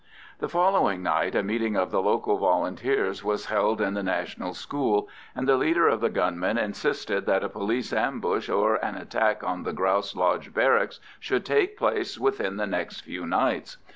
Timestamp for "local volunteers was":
2.01-3.45